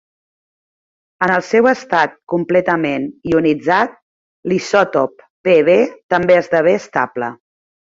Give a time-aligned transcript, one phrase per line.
[1.25, 3.95] En el seu estat completament ionitzat,
[4.53, 5.79] l'isòtop Pb
[6.17, 7.33] també esdevé estable.